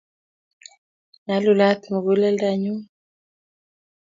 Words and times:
Nyalulat 1.25 1.81
muguleldanyu; 1.91 2.75